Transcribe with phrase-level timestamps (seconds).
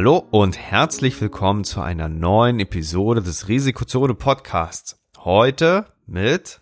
[0.00, 4.96] Hallo und herzlich willkommen zu einer neuen Episode des Risikozone Podcasts.
[5.24, 6.60] Heute mit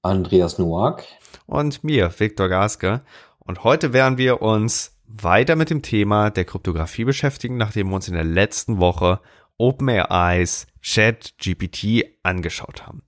[0.00, 1.04] Andreas Noack
[1.44, 3.02] und mir, Viktor Gaske.
[3.40, 8.08] Und heute werden wir uns weiter mit dem Thema der Kryptographie beschäftigen, nachdem wir uns
[8.08, 9.20] in der letzten Woche
[9.58, 13.02] OpenAIs ChatGPT angeschaut haben.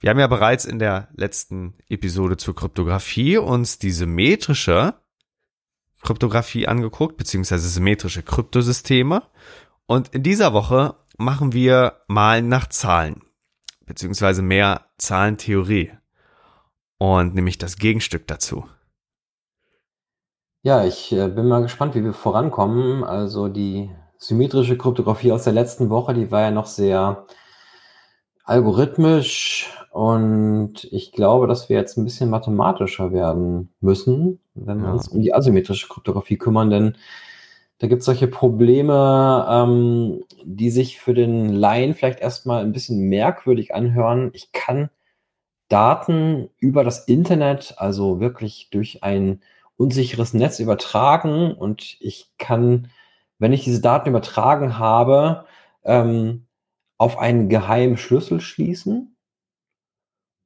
[0.00, 4.94] Wir haben ja bereits in der letzten Episode zur Kryptographie uns die symmetrische
[6.02, 9.22] Kryptographie angeguckt, beziehungsweise symmetrische Kryptosysteme.
[9.86, 13.22] Und in dieser Woche machen wir mal nach Zahlen,
[13.86, 15.92] beziehungsweise mehr Zahlentheorie.
[16.98, 18.64] Und nämlich das Gegenstück dazu.
[20.62, 23.02] Ja, ich äh, bin mal gespannt, wie wir vorankommen.
[23.02, 27.26] Also die symmetrische Kryptographie aus der letzten Woche, die war ja noch sehr
[28.44, 34.92] algorithmisch und ich glaube, dass wir jetzt ein bisschen mathematischer werden müssen, wenn wir ja.
[34.92, 36.96] uns um die asymmetrische Kryptographie kümmern, denn
[37.78, 43.08] da gibt es solche Probleme, ähm, die sich für den Laien vielleicht erstmal ein bisschen
[43.08, 44.30] merkwürdig anhören.
[44.34, 44.90] Ich kann
[45.68, 49.40] Daten über das Internet, also wirklich durch ein
[49.78, 52.90] unsicheres Netz übertragen und ich kann,
[53.38, 55.46] wenn ich diese Daten übertragen habe,
[55.84, 56.46] ähm,
[56.98, 59.16] auf einen geheimen Schlüssel schließen.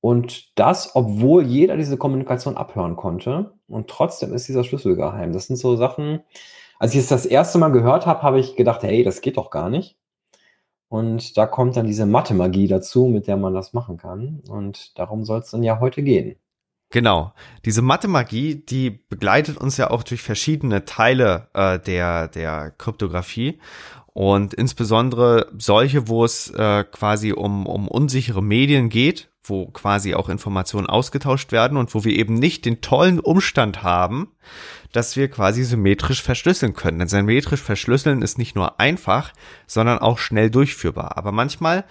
[0.04, 3.54] Und das, obwohl jeder diese Kommunikation abhören konnte.
[3.68, 5.32] Und trotzdem ist dieser Schlüssel geheim.
[5.32, 6.20] Das sind so Sachen,
[6.78, 9.48] als ich es das erste Mal gehört habe, habe ich gedacht, hey, das geht doch
[9.48, 9.96] gar nicht.
[10.88, 14.42] Und da kommt dann diese Mathe-Magie dazu, mit der man das machen kann.
[14.46, 16.36] Und darum soll es dann ja heute gehen.
[16.90, 17.32] Genau.
[17.64, 23.58] Diese Mathe-Magie, die begleitet uns ja auch durch verschiedene Teile äh, der, der Kryptographie.
[24.12, 30.28] Und insbesondere solche, wo es äh, quasi um, um unsichere Medien geht, wo quasi auch
[30.28, 34.32] Informationen ausgetauscht werden und wo wir eben nicht den tollen Umstand haben,
[34.92, 36.98] dass wir quasi symmetrisch verschlüsseln können.
[36.98, 39.32] Denn symmetrisch verschlüsseln ist nicht nur einfach,
[39.66, 41.16] sondern auch schnell durchführbar.
[41.16, 41.84] Aber manchmal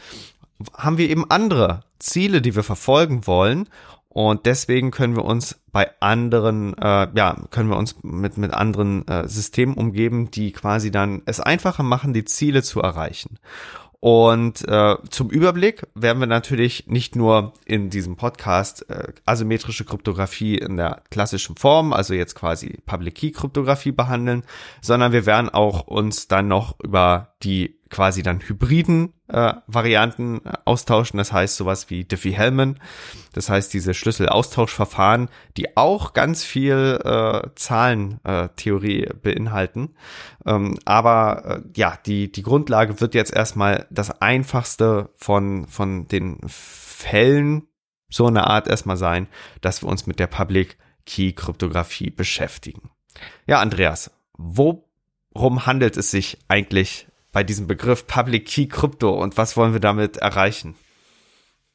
[0.75, 3.70] haben wir eben andere Ziele, die wir verfolgen wollen
[4.14, 9.08] und deswegen können wir uns bei anderen, äh, ja, können wir uns mit, mit anderen
[9.08, 13.40] äh, Systemen umgeben, die quasi dann es einfacher machen, die Ziele zu erreichen.
[14.03, 20.58] Und äh, zum Überblick werden wir natürlich nicht nur in diesem Podcast äh, asymmetrische Kryptographie
[20.58, 24.44] in der klassischen Form, also jetzt quasi Public Key Kryptographie behandeln,
[24.81, 30.54] sondern wir werden auch uns dann noch über die quasi dann hybriden äh, Varianten äh,
[30.66, 31.20] austauschen.
[31.20, 32.80] Das heißt sowas wie Diffie-Hellman.
[33.34, 39.96] Das heißt diese Schlüsselaustauschverfahren, die auch ganz viel äh, Zahlentheorie äh, beinhalten.
[40.44, 46.40] Ähm, aber äh, ja, die, die Grundlage wird jetzt erstmal das einfachste von, von den
[46.48, 47.68] Fällen
[48.09, 49.28] so eine Art erstmal sein,
[49.62, 52.90] dass wir uns mit der Public Key Kryptographie beschäftigen.
[53.46, 59.58] Ja, Andreas, worum handelt es sich eigentlich bei diesem Begriff Public Key Krypto und was
[59.58, 60.76] wollen wir damit erreichen?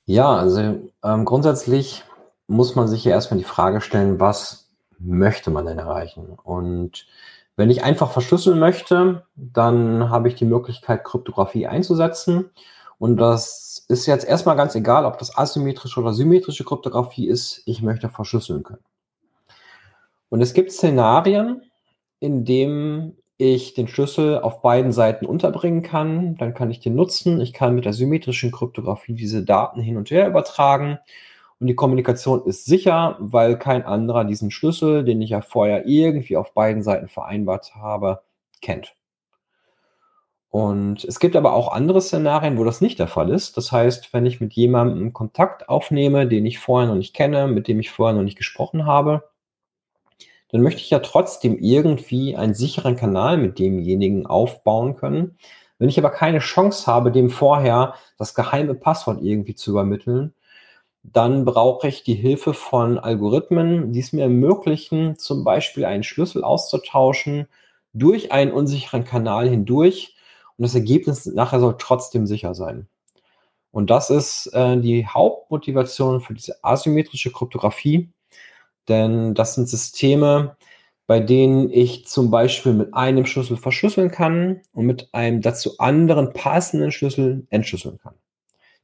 [0.07, 2.05] Ja, also ähm, grundsätzlich
[2.47, 6.39] muss man sich ja erstmal die Frage stellen, was möchte man denn erreichen?
[6.43, 7.07] Und
[7.57, 12.51] wenn ich einfach verschlüsseln möchte, dann habe ich die Möglichkeit, Kryptographie einzusetzen.
[12.99, 17.63] Und das ist jetzt erstmal ganz egal, ob das asymmetrische oder symmetrische Kryptographie ist.
[17.67, 18.85] Ich möchte verschlüsseln können.
[20.31, 21.63] Und es gibt Szenarien,
[22.21, 26.37] in denen ich den Schlüssel auf beiden Seiten unterbringen kann.
[26.37, 27.41] Dann kann ich den nutzen.
[27.41, 30.99] Ich kann mit der symmetrischen Kryptographie diese Daten hin und her übertragen.
[31.61, 36.37] Und die Kommunikation ist sicher, weil kein anderer diesen Schlüssel, den ich ja vorher irgendwie
[36.37, 38.23] auf beiden Seiten vereinbart habe,
[38.61, 38.95] kennt.
[40.51, 43.57] Und es gibt aber auch andere Szenarien, wo das nicht der Fall ist.
[43.57, 47.69] Das heißt, wenn ich mit jemandem Kontakt aufnehme, den ich vorher noch nicht kenne, mit
[47.69, 49.29] dem ich vorher noch nicht gesprochen habe,
[50.51, 55.37] dann möchte ich ja trotzdem irgendwie einen sicheren Kanal mit demjenigen aufbauen können,
[55.79, 60.35] Wenn ich aber keine Chance habe, dem vorher das geheime Passwort irgendwie zu übermitteln,
[61.03, 66.45] dann brauche ich die Hilfe von Algorithmen, die es mir ermöglichen, zum Beispiel einen Schlüssel
[66.45, 67.49] auszutauschen
[67.93, 70.17] durch einen unsicheren Kanal hindurch.
[70.57, 72.89] Und das Ergebnis nachher soll trotzdem sicher sein.
[73.71, 78.11] Und das ist äh, die Hauptmotivation für diese asymmetrische Kryptographie,
[78.89, 80.57] denn das sind Systeme,
[81.07, 86.33] bei denen ich zum Beispiel mit einem Schlüssel verschlüsseln kann und mit einem dazu anderen
[86.33, 88.15] passenden Schlüssel entschlüsseln kann.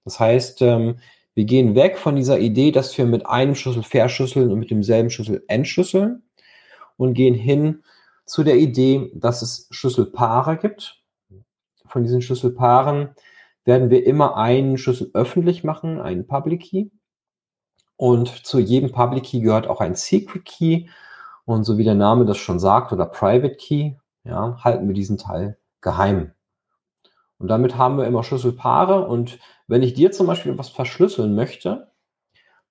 [0.05, 0.97] Das heißt, ähm,
[1.35, 5.11] wir gehen weg von dieser Idee, dass wir mit einem Schlüssel verschlüsseln und mit demselben
[5.11, 6.23] Schlüssel entschlüsseln
[6.97, 7.83] und gehen hin
[8.25, 11.03] zu der Idee, dass es Schlüsselpaare gibt.
[11.87, 13.11] Von diesen Schlüsselpaaren
[13.65, 16.87] werden wir immer einen Schlüssel öffentlich machen, einen Public Key.
[17.97, 20.87] Und zu jedem Public Key gehört auch ein Secret Key.
[21.45, 23.93] Und so wie der Name das schon sagt, oder Private Key,
[24.25, 26.33] ja, halten wir diesen Teil geheim.
[27.39, 29.07] Und damit haben wir immer Schlüsselpaare.
[29.07, 31.93] Und wenn ich dir zum Beispiel was verschlüsseln möchte,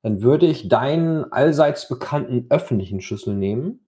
[0.02, 3.88] dann würde ich deinen allseits bekannten öffentlichen Schlüssel nehmen.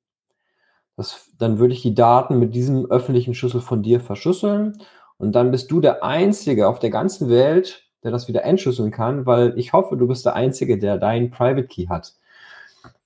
[0.96, 4.78] Das, dann würde ich die Daten mit diesem öffentlichen Schlüssel von dir verschlüsseln.
[5.18, 9.26] Und dann bist du der Einzige auf der ganzen Welt, der das wieder entschlüsseln kann,
[9.26, 12.14] weil ich hoffe, du bist der Einzige, der deinen Private Key hat.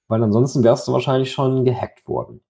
[0.10, 2.42] Weil ansonsten wärst du wahrscheinlich schon gehackt worden.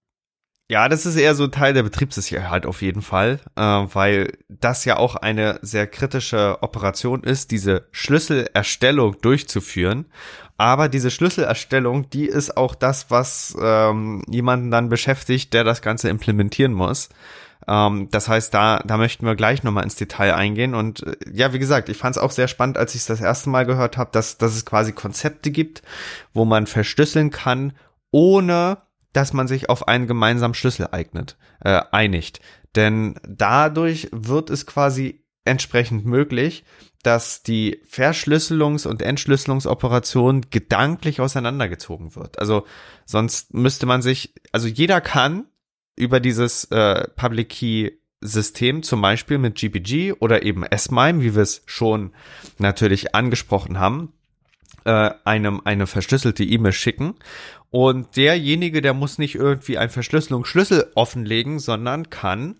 [0.68, 4.98] Ja, das ist eher so Teil der Betriebssicherheit auf jeden Fall, äh, weil das ja
[4.98, 10.06] auch eine sehr kritische Operation ist, diese Schlüsselerstellung durchzuführen.
[10.58, 16.08] Aber diese Schlüsselerstellung, die ist auch das, was ähm, jemanden dann beschäftigt, der das Ganze
[16.08, 17.08] implementieren muss.
[17.70, 20.74] Ähm, das heißt, da, da möchten wir gleich nochmal ins Detail eingehen.
[20.74, 23.20] Und äh, ja, wie gesagt, ich fand es auch sehr spannend, als ich es das
[23.20, 25.82] erste Mal gehört habe, dass, dass es quasi Konzepte gibt,
[26.34, 27.72] wo man verschlüsseln kann,
[28.10, 28.78] ohne
[29.12, 32.40] dass man sich auf einen gemeinsamen Schlüssel eignet, äh, einigt.
[32.74, 36.64] Denn dadurch wird es quasi entsprechend möglich,
[37.02, 42.38] dass die Verschlüsselungs- und Entschlüsselungsoperation gedanklich auseinandergezogen wird.
[42.38, 42.66] Also
[43.06, 45.46] sonst müsste man sich, also jeder kann
[46.00, 51.42] über dieses äh, Public Key System, zum Beispiel mit GPG oder eben S-MIME, wie wir
[51.42, 52.12] es schon
[52.58, 54.12] natürlich angesprochen haben,
[54.84, 57.14] äh, einem eine verschlüsselte E-Mail schicken.
[57.70, 62.56] Und derjenige, der muss nicht irgendwie einen Verschlüsselungsschlüssel offenlegen, sondern kann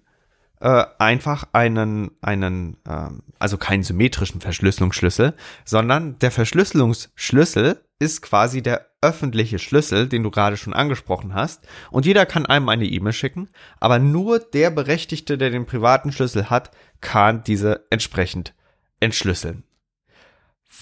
[0.61, 5.35] äh, einfach einen, einen, ähm, also keinen symmetrischen Verschlüsselungsschlüssel,
[5.65, 11.67] sondern der Verschlüsselungsschlüssel ist quasi der öffentliche Schlüssel, den du gerade schon angesprochen hast.
[11.91, 13.49] Und jeder kann einem eine E-Mail schicken,
[13.79, 16.71] aber nur der Berechtigte, der den privaten Schlüssel hat,
[17.01, 18.55] kann diese entsprechend
[18.99, 19.65] entschlüsseln.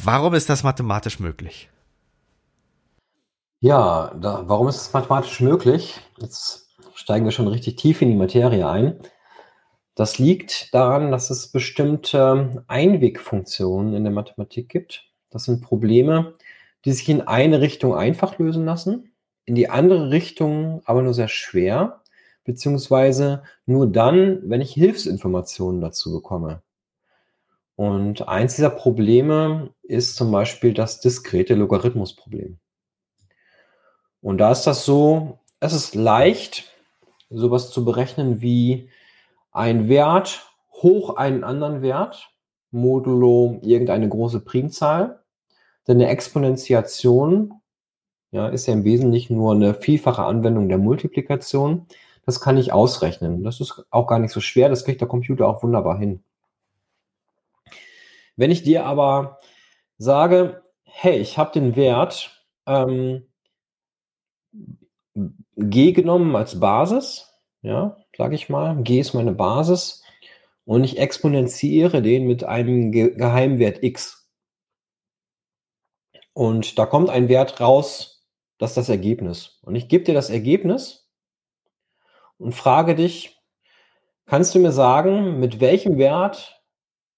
[0.02, 1.68] Warum ist das mathematisch möglich?
[3.60, 6.00] Ja, da, warum ist es mathematisch möglich?
[6.18, 9.00] Jetzt steigen wir schon richtig tief in die Materie ein.
[9.96, 15.04] Das liegt daran, dass es bestimmte Einwegfunktionen in der Mathematik gibt.
[15.30, 16.34] Das sind Probleme,
[16.84, 19.12] die sich in eine Richtung einfach lösen lassen,
[19.44, 22.02] in die andere Richtung aber nur sehr schwer,
[22.44, 26.62] beziehungsweise nur dann, wenn ich Hilfsinformationen dazu bekomme.
[27.76, 32.58] Und eins dieser Probleme ist zum Beispiel das diskrete Logarithmusproblem.
[34.20, 36.72] Und da ist das so, es ist leicht,
[37.30, 38.90] sowas zu berechnen wie
[39.52, 40.48] ein Wert
[40.82, 42.30] hoch einen anderen Wert,
[42.70, 45.22] modulo irgendeine große Primzahl.
[45.88, 47.54] Denn eine Exponentiation
[48.30, 51.86] ja, ist ja im Wesentlichen nur eine vielfache Anwendung der Multiplikation.
[52.26, 53.42] Das kann ich ausrechnen.
[53.42, 56.22] Das ist auch gar nicht so schwer, das kriegt der Computer auch wunderbar hin.
[58.36, 59.38] Wenn ich dir aber
[59.96, 63.26] sage, hey, ich habe den Wert ähm,
[65.56, 68.76] G genommen als Basis, ja, sage ich mal.
[68.82, 70.04] G ist meine Basis
[70.64, 74.17] und ich exponentiere den mit einem Ge Geheimwert x.
[76.38, 78.24] Und da kommt ein Wert raus,
[78.58, 79.58] das ist das Ergebnis.
[79.62, 81.10] Und ich gebe dir das Ergebnis
[82.38, 83.42] und frage dich,
[84.24, 86.62] kannst du mir sagen, mit welchem Wert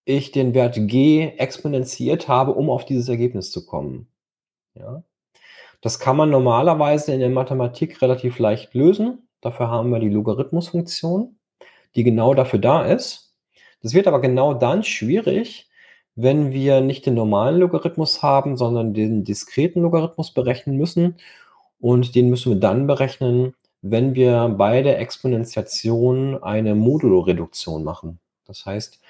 [0.07, 4.09] ich den Wert g exponentiert habe, um auf dieses Ergebnis zu kommen?
[4.73, 5.05] Ja.
[5.83, 9.29] Das kann man normalerweise in der Mathematik relativ leicht lösen.
[9.43, 11.39] Dafür haben wir die Logarithmusfunktion,
[11.95, 13.37] die genau dafür da ist.
[13.83, 15.70] Das wird aber genau dann schwierig,
[16.17, 21.17] wenn wir nicht den normalen Logarithmus haben, sondern den diskreten Logarithmus berechnen müssen.
[21.81, 28.19] Und den müssen wir dann berechnen, wenn wir bei der Exponentiation eine Modulo-Reduktion machen.
[28.47, 29.01] Das heißt,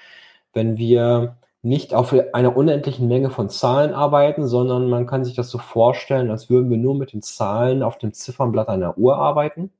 [0.53, 5.49] wenn wir nicht auf einer unendlichen Menge von Zahlen arbeiten, sondern man kann sich das
[5.49, 9.71] so vorstellen, als würden wir nur mit den Zahlen auf dem Ziffernblatt einer Uhr arbeiten.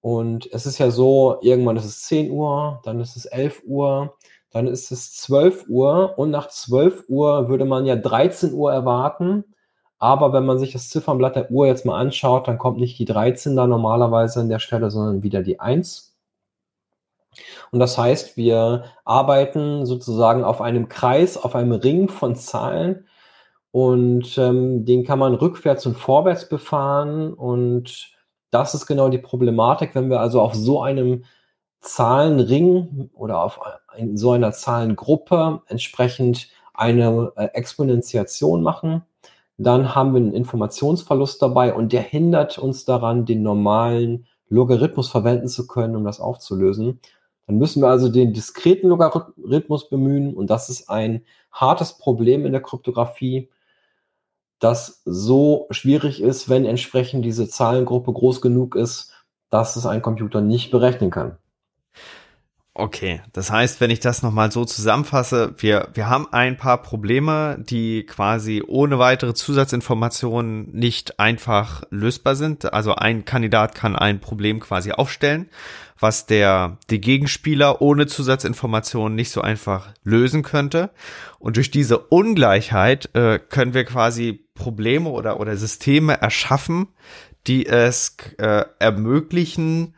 [0.00, 4.16] Und es ist ja so, irgendwann ist es 10 Uhr, dann ist es 11 Uhr,
[4.50, 9.44] dann ist es 12 Uhr und nach 12 Uhr würde man ja 13 Uhr erwarten.
[9.98, 13.04] Aber wenn man sich das Ziffernblatt der Uhr jetzt mal anschaut, dann kommt nicht die
[13.04, 16.16] 13 da normalerweise an der Stelle, sondern wieder die 1.
[17.70, 23.06] Und das heißt, wir arbeiten sozusagen auf einem Kreis, auf einem Ring von Zahlen
[23.70, 28.12] und ähm, den kann man rückwärts und vorwärts befahren und
[28.50, 31.24] das ist genau die Problematik, wenn wir also auf so einem
[31.80, 33.60] Zahlenring oder auf
[33.96, 39.02] in so einer Zahlengruppe entsprechend eine äh, Exponentiation machen,
[39.58, 45.48] dann haben wir einen Informationsverlust dabei und der hindert uns daran, den normalen Logarithmus verwenden
[45.48, 47.00] zu können, um das aufzulösen.
[47.46, 51.22] Dann müssen wir also den diskreten Logarithmus bemühen und das ist ein
[51.52, 53.50] hartes Problem in der Kryptographie,
[54.60, 59.12] das so schwierig ist, wenn entsprechend diese Zahlengruppe groß genug ist,
[59.48, 61.38] dass es ein Computer nicht berechnen kann.
[62.80, 67.58] Okay, das heißt, wenn ich das nochmal so zusammenfasse, wir, wir haben ein paar Probleme,
[67.60, 72.72] die quasi ohne weitere Zusatzinformationen nicht einfach lösbar sind.
[72.72, 75.50] Also ein Kandidat kann ein Problem quasi aufstellen,
[75.98, 80.88] was der, die Gegenspieler ohne Zusatzinformationen nicht so einfach lösen könnte.
[81.38, 86.88] Und durch diese Ungleichheit äh, können wir quasi Probleme oder, oder Systeme erschaffen,
[87.46, 89.94] die es äh, ermöglichen,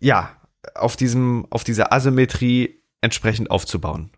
[0.00, 0.32] ja,
[0.74, 4.10] auf diesem, auf dieser Asymmetrie entsprechend aufzubauen.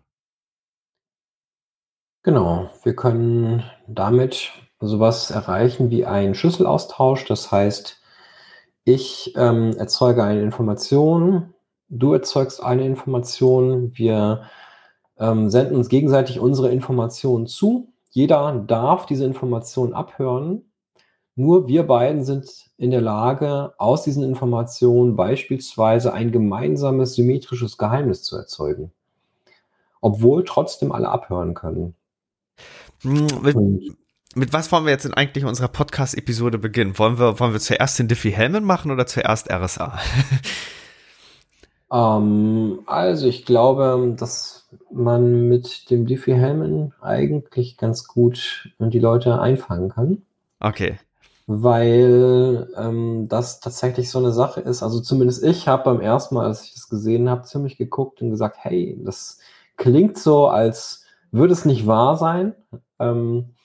[2.23, 7.25] Genau, wir können damit sowas erreichen wie einen Schlüsselaustausch.
[7.25, 8.01] Das heißt,
[8.83, 11.53] ich ähm, erzeuge eine Information,
[11.89, 14.43] du erzeugst eine Information, wir
[15.19, 17.93] ähm, senden uns gegenseitig unsere Informationen zu.
[18.09, 20.70] Jeder darf diese Information abhören
[21.41, 28.23] nur wir beiden sind in der Lage, aus diesen Informationen beispielsweise ein gemeinsames symmetrisches Geheimnis
[28.23, 28.91] zu erzeugen.
[29.99, 31.95] Obwohl trotzdem alle abhören können.
[33.01, 33.57] Hm, mit,
[34.35, 36.97] mit, was wollen wir jetzt in eigentlich unserer Podcast-Episode beginnen?
[36.97, 39.99] Wollen wir, wollen wir zuerst den Diffie-Hellman machen oder zuerst RSA?
[41.91, 49.89] ähm, also ich glaube, dass man mit dem Diffie-Hellman eigentlich ganz gut die Leute einfangen
[49.89, 50.21] kann.
[50.59, 50.97] Okay
[51.47, 54.83] weil ähm, das tatsächlich so eine Sache ist.
[54.83, 58.29] Also zumindest ich habe beim ersten Mal, als ich das gesehen habe, ziemlich geguckt und
[58.29, 59.39] gesagt, hey, das
[59.77, 62.55] klingt so, als würde es nicht wahr sein.
[62.99, 63.55] Ähm,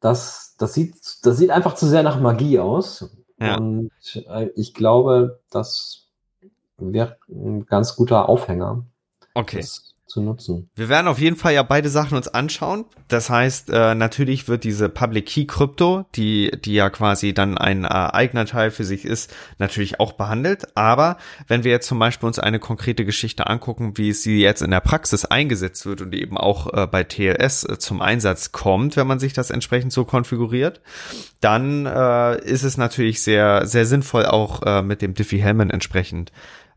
[0.00, 3.10] das, das, sieht, das sieht einfach zu sehr nach Magie aus.
[3.38, 3.56] Ja.
[3.56, 3.90] Und
[4.28, 6.08] äh, ich glaube, das
[6.76, 8.84] wäre ein ganz guter Aufhänger.
[9.34, 9.58] Okay.
[9.58, 10.70] Das zu nutzen.
[10.74, 12.84] Wir werden auf jeden Fall ja beide Sachen uns anschauen.
[13.08, 17.84] Das heißt, äh, natürlich wird diese Public Key Krypto, die, die ja quasi dann ein
[17.84, 20.76] äh, eigener Teil für sich ist, natürlich auch behandelt.
[20.76, 21.16] Aber
[21.48, 24.80] wenn wir jetzt zum Beispiel uns eine konkrete Geschichte angucken, wie sie jetzt in der
[24.80, 29.18] Praxis eingesetzt wird und eben auch äh, bei TLS äh, zum Einsatz kommt, wenn man
[29.18, 30.80] sich das entsprechend so konfiguriert,
[31.40, 36.32] dann äh, ist es natürlich sehr, sehr sinnvoll auch äh, mit dem Diffie-Hellman entsprechend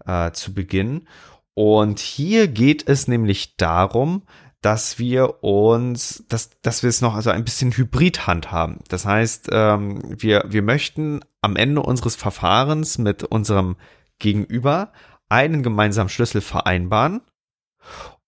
[0.05, 1.08] äh, zu beginnen.
[1.55, 4.24] Und hier geht es nämlich darum,
[4.62, 8.79] dass wir uns, dass, dass wir es noch also ein bisschen hybrid handhaben.
[8.88, 13.77] Das heißt, ähm, wir, wir möchten am Ende unseres Verfahrens mit unserem
[14.19, 14.91] Gegenüber
[15.29, 17.21] einen gemeinsamen Schlüssel vereinbaren.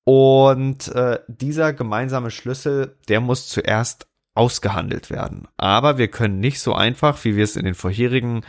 [0.04, 5.48] Und äh, dieser gemeinsame Schlüssel, der muss zuerst ausgehandelt werden.
[5.58, 8.44] Aber wir können nicht so einfach, wie wir es in den vorherigen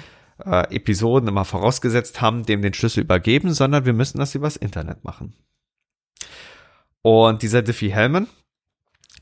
[0.45, 5.05] äh, Episoden immer vorausgesetzt haben, dem den Schlüssel übergeben, sondern wir müssen das übers Internet
[5.05, 5.35] machen.
[7.03, 8.27] Und dieser Diffie-Hellman,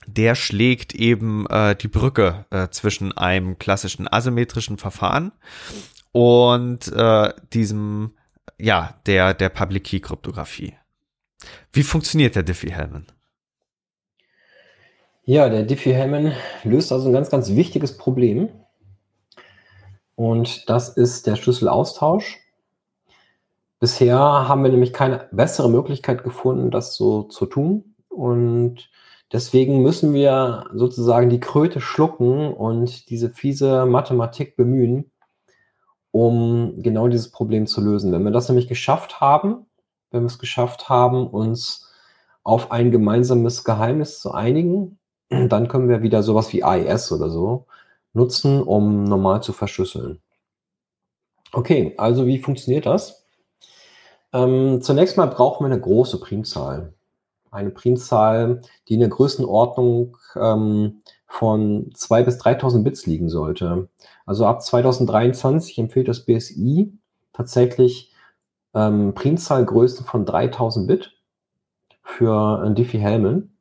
[0.06, 5.32] der schlägt eben äh, die Brücke äh, zwischen einem klassischen asymmetrischen Verfahren
[6.12, 8.12] und äh, diesem,
[8.58, 10.74] ja, der, der Public Key Kryptographie.
[11.72, 13.06] Wie funktioniert der Diffie-Hellman?
[15.24, 16.32] Ja, der Diffie-Hellman
[16.62, 18.48] löst also ein ganz, ganz wichtiges Problem.
[20.16, 22.40] Und das ist der Schlüsselaustausch.
[23.78, 27.94] Bisher haben wir nämlich keine bessere Möglichkeit gefunden, das so zu tun.
[28.08, 28.90] Und
[29.30, 35.10] deswegen müssen wir sozusagen die Kröte schlucken und diese fiese Mathematik bemühen,
[36.10, 38.10] um genau dieses Problem zu lösen.
[38.12, 39.66] Wenn wir das nämlich geschafft haben,
[40.10, 41.92] wenn wir es geschafft haben, uns
[42.42, 47.66] auf ein gemeinsames Geheimnis zu einigen, dann können wir wieder sowas wie AES oder so
[48.16, 50.20] nutzen, um normal zu verschlüsseln.
[51.52, 53.26] Okay, also wie funktioniert das?
[54.32, 56.94] Ähm, zunächst mal brauchen wir eine große Primzahl.
[57.50, 63.88] Eine Primzahl, die in der Größenordnung ähm, von 2.000 bis 3.000 Bits liegen sollte.
[64.26, 66.92] Also ab 2023 empfiehlt das BSI,
[67.32, 68.12] tatsächlich
[68.74, 71.12] ähm, Primzahlgrößen von 3000 Bit
[72.02, 73.55] für ein Diffie-Hellman.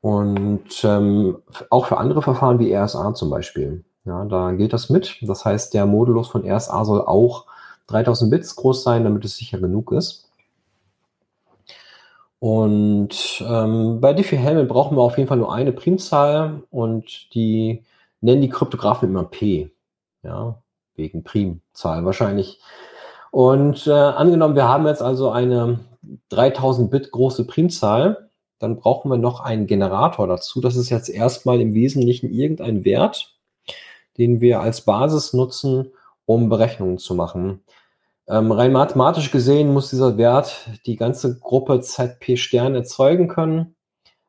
[0.00, 1.38] Und ähm,
[1.68, 3.84] auch für andere Verfahren wie RSA zum Beispiel.
[4.04, 5.18] Ja, da gilt das mit.
[5.22, 7.46] Das heißt, der Modulus von RSA soll auch
[7.88, 10.30] 3000 Bits groß sein, damit es sicher genug ist.
[12.38, 17.84] Und ähm, bei Diffie-Hellman brauchen wir auf jeden Fall nur eine Primzahl und die
[18.22, 19.70] nennen die Kryptografen immer P.
[20.22, 20.62] Ja,
[20.96, 22.58] wegen Primzahl wahrscheinlich.
[23.30, 25.80] Und äh, angenommen, wir haben jetzt also eine
[26.30, 28.29] 3000 Bit große Primzahl,
[28.60, 30.60] dann brauchen wir noch einen Generator dazu.
[30.60, 33.34] Das ist jetzt erstmal im Wesentlichen irgendein Wert,
[34.18, 35.92] den wir als Basis nutzen,
[36.26, 37.62] um Berechnungen zu machen.
[38.28, 43.74] Ähm, rein mathematisch gesehen muss dieser Wert die ganze Gruppe ZP Stern erzeugen können.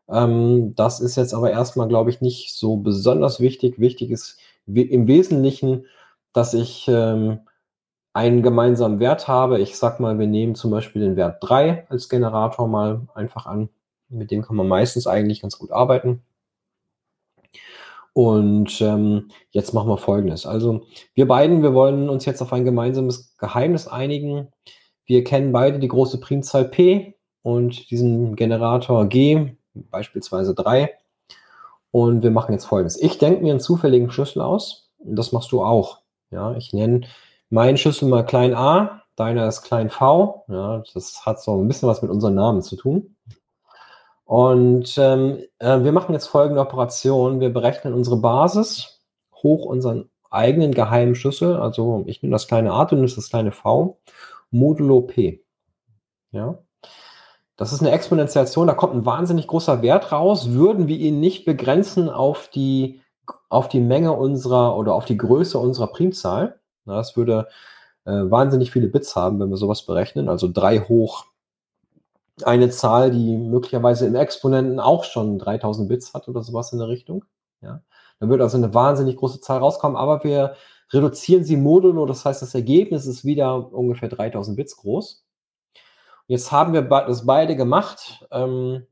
[0.10, 3.80] Ähm, das ist jetzt aber erstmal, glaube ich, nicht so besonders wichtig.
[3.80, 5.86] Wichtig ist im Wesentlichen,
[6.34, 7.42] dass ich ähm,
[8.14, 9.60] einen gemeinsamen Wert habe.
[9.60, 13.70] Ich sag mal, wir nehmen zum Beispiel den Wert 3 als Generator mal einfach an.
[14.12, 16.22] Mit dem kann man meistens eigentlich ganz gut arbeiten.
[18.14, 20.46] Und ähm, jetzt machen wir Folgendes.
[20.46, 24.50] Also wir beiden, wir wollen uns jetzt auf ein gemeinsames Geheimnis einigen.
[25.06, 30.94] Wir kennen beide die große Primzahl P und diesen Generator G, beispielsweise 3.
[31.92, 33.02] Und wir machen jetzt Folgendes.
[33.02, 34.90] Ich denke mir einen zufälligen Schlüssel aus.
[35.00, 36.00] Und das machst du auch.
[36.32, 37.02] Ja, ich nenne
[37.50, 40.46] meinen Schlüssel mal klein a, deiner ist klein v.
[40.48, 43.16] Ja, das hat so ein bisschen was mit unseren Namen zu tun.
[44.32, 47.42] Und ähm, äh, wir machen jetzt folgende Operation.
[47.42, 49.02] Wir berechnen unsere Basis
[49.36, 51.58] hoch unseren eigenen geheimen Schlüssel.
[51.58, 54.00] Also ich nehme das kleine a, du nimmst das kleine v,
[54.50, 55.44] modulo p.
[56.32, 56.60] Ja.
[57.58, 60.52] Das ist eine Exponentiation, da kommt ein wahnsinnig großer Wert raus.
[60.52, 63.02] Würden wir ihn nicht begrenzen auf die,
[63.50, 67.50] auf die Menge unserer oder auf die Größe unserer Primzahl, das würde
[68.06, 70.30] äh, wahnsinnig viele Bits haben, wenn wir sowas berechnen.
[70.30, 71.26] Also 3 hoch
[72.48, 76.88] eine Zahl, die möglicherweise im Exponenten auch schon 3000 Bits hat oder sowas in der
[76.88, 77.26] Richtung.
[77.62, 77.82] Ja.
[78.20, 80.56] Dann würde also eine wahnsinnig große Zahl rauskommen, aber wir
[80.92, 85.26] reduzieren sie modulo, das heißt, das Ergebnis ist wieder ungefähr 3000 Bits groß.
[86.28, 88.26] Jetzt haben wir das beide gemacht.
[88.32, 88.86] Ähm,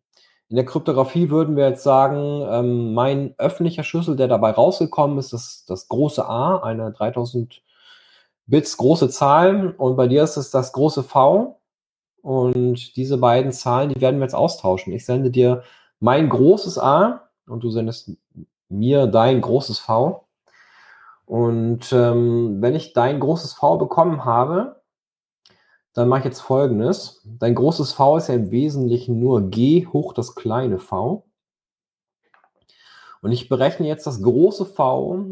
[0.50, 5.32] in der Kryptographie würden wir jetzt sagen, ähm, mein öffentlicher Schlüssel, der dabei rausgekommen ist,
[5.32, 7.62] ist das große A, eine 3000
[8.48, 11.59] Bits große Zahl und bei dir ist es das große V
[12.22, 14.94] und diese beiden Zahlen, die werden wir jetzt austauschen.
[14.94, 15.64] Ich sende dir
[16.00, 18.12] mein großes A und du sendest
[18.70, 20.28] mir dein großes V.
[21.26, 24.82] Und ähm, wenn ich dein großes V bekommen habe,
[25.94, 27.22] dann mache ich jetzt folgendes.
[27.26, 31.26] Dein großes V ist ja im Wesentlichen nur G hoch das kleine v.
[33.22, 35.26] Und ich berechne jetzt das große V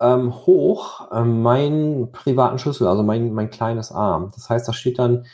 [0.00, 4.30] ähm, hoch ähm, meinen privaten Schlüssel, also mein, mein kleines a.
[4.34, 5.26] Das heißt, da steht dann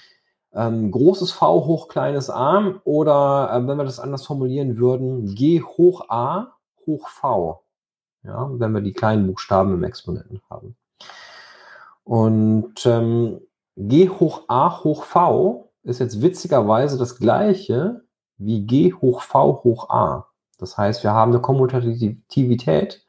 [0.57, 5.61] ähm, großes V hoch kleines a oder äh, wenn wir das anders formulieren würden, G
[5.61, 7.63] hoch a hoch V.
[8.23, 10.77] Ja, wenn wir die kleinen Buchstaben im Exponenten haben.
[12.03, 13.41] Und ähm,
[13.77, 18.03] G hoch a hoch V ist jetzt witzigerweise das gleiche
[18.39, 20.27] wie G hoch V hoch a.
[20.59, 23.05] Das heißt, wir haben eine Kommutativität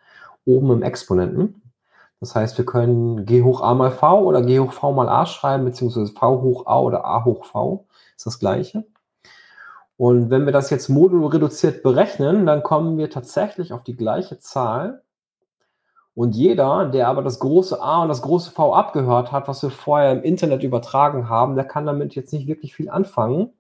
[0.46, 1.62] oben im Exponenten.
[2.20, 5.26] Das heißt, wir können G hoch A mal V oder G hoch V mal A
[5.26, 8.86] schreiben, beziehungsweise V hoch A oder A hoch V ist das gleiche.
[9.98, 14.40] Und wenn wir das jetzt modulo reduziert berechnen, dann kommen wir tatsächlich auf die gleiche
[14.40, 15.04] Zahl.
[16.14, 19.70] Und jeder, der aber das große A und das große V abgehört hat, was wir
[19.70, 23.54] vorher im Internet übertragen haben, der kann damit jetzt nicht wirklich viel anfangen,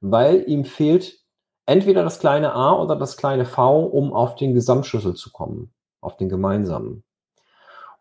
[0.00, 1.20] weil ihm fehlt
[1.66, 5.72] entweder das kleine a oder das kleine v, um auf den Gesamtschlüssel zu kommen,
[6.06, 7.04] auf den gemeinsamen.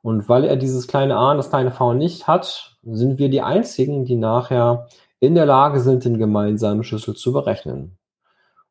[0.01, 3.41] Und weil er dieses kleine a und das kleine v nicht hat, sind wir die
[3.41, 4.87] einzigen, die nachher
[5.19, 7.97] in der Lage sind, den gemeinsamen Schlüssel zu berechnen.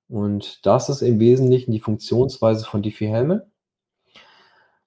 [0.08, 3.42] Und das ist im Wesentlichen die Funktionsweise von Diffie-Hellman.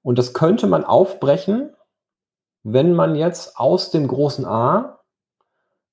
[0.01, 1.75] Und das könnte man aufbrechen,
[2.63, 4.99] wenn man jetzt aus dem großen A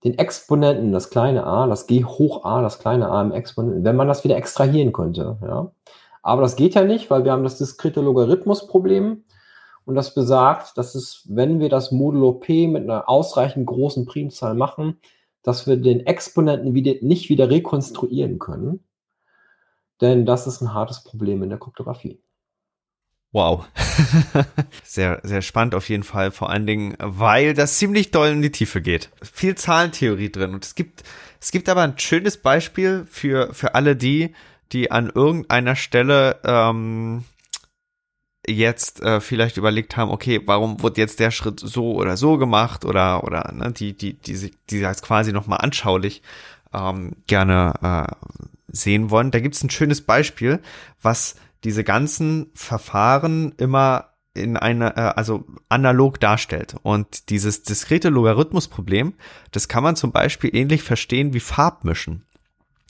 [0.04, 3.96] den Exponenten, das kleine a, das g hoch a, das kleine a im Exponenten, wenn
[3.96, 5.38] man das wieder extrahieren könnte.
[5.42, 5.72] Ja.
[6.24, 9.24] Aber das geht ja nicht, weil wir haben das diskrete Logarithmusproblem.
[9.84, 14.54] Und das besagt, dass es, wenn wir das Modulo p mit einer ausreichend großen Primzahl
[14.54, 14.98] machen,
[15.42, 18.82] dass wir den Exponenten wieder, nicht wieder rekonstruieren können.
[20.00, 22.18] Denn das ist ein hartes Problem in der Kryptographie.
[23.30, 23.66] Wow.
[24.82, 26.30] sehr, sehr spannend auf jeden Fall.
[26.30, 29.10] Vor allen Dingen, weil das ziemlich doll in die Tiefe geht.
[29.22, 30.54] Viel Zahlentheorie drin.
[30.54, 31.02] Und es gibt,
[31.38, 34.34] es gibt aber ein schönes Beispiel für, für alle die,
[34.74, 37.24] die an irgendeiner Stelle ähm,
[38.46, 42.84] jetzt äh, vielleicht überlegt haben, okay, warum wird jetzt der Schritt so oder so gemacht
[42.84, 46.22] oder oder ne, die die die die das quasi noch mal anschaulich
[46.74, 48.26] ähm, gerne äh,
[48.68, 49.30] sehen wollen.
[49.30, 50.60] Da gibt es ein schönes Beispiel,
[51.00, 56.74] was diese ganzen Verfahren immer in eine, äh, also analog darstellt.
[56.82, 59.14] Und dieses diskrete Logarithmusproblem,
[59.52, 62.24] das kann man zum Beispiel ähnlich verstehen wie Farbmischen.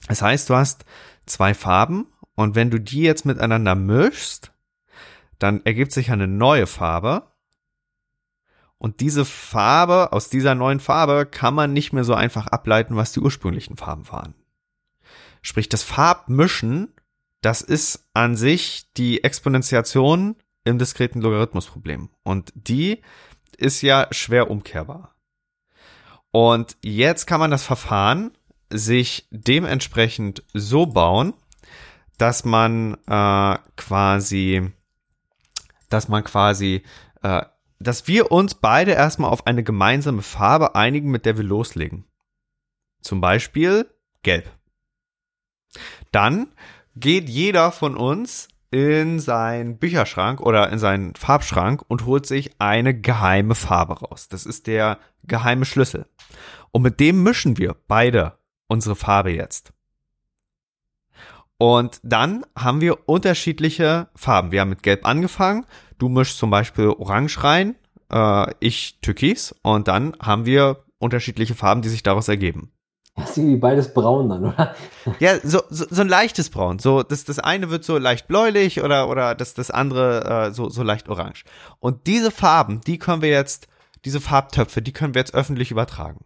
[0.08, 0.84] Das heißt, du hast
[1.26, 4.52] zwei Farben und wenn du die jetzt miteinander mischst,
[5.38, 7.30] dann ergibt sich eine neue Farbe.
[8.78, 13.12] Und diese Farbe, aus dieser neuen Farbe kann man nicht mehr so einfach ableiten, was
[13.12, 14.34] die ursprünglichen Farben waren.
[15.42, 16.92] Sprich, das Farbmischen,
[17.40, 22.10] das ist an sich die Exponentiation im diskreten Logarithmusproblem.
[22.22, 23.02] Und die
[23.56, 25.14] ist ja schwer umkehrbar.
[26.30, 28.32] Und jetzt kann man das Verfahren
[28.74, 31.32] sich dementsprechend so bauen,
[32.18, 34.72] dass man äh, quasi,
[35.88, 36.82] dass man quasi,
[37.22, 37.42] äh,
[37.78, 42.04] dass wir uns beide erstmal auf eine gemeinsame Farbe einigen, mit der wir loslegen.
[43.00, 43.88] Zum Beispiel
[44.22, 44.50] gelb.
[46.10, 46.48] Dann
[46.96, 52.98] geht jeder von uns in seinen Bücherschrank oder in seinen Farbschrank und holt sich eine
[52.98, 54.28] geheime Farbe raus.
[54.28, 56.06] Das ist der geheime Schlüssel.
[56.72, 59.72] Und mit dem mischen wir beide unsere Farbe jetzt.
[61.58, 64.52] Und dann haben wir unterschiedliche Farben.
[64.52, 65.66] Wir haben mit Gelb angefangen.
[65.98, 67.76] Du mischst zum Beispiel Orange rein,
[68.10, 69.54] äh, ich Türkis.
[69.62, 72.72] Und dann haben wir unterschiedliche Farben, die sich daraus ergeben.
[73.16, 74.74] Das ist irgendwie beides braun dann, oder?
[75.20, 76.80] Ja, so, so, so ein leichtes Braun.
[76.80, 80.68] So, das, das eine wird so leicht bläulich oder, oder das, das andere äh, so,
[80.68, 81.44] so leicht orange.
[81.78, 83.68] Und diese Farben, die können wir jetzt,
[84.04, 86.24] diese Farbtöpfe, die können wir jetzt öffentlich übertragen.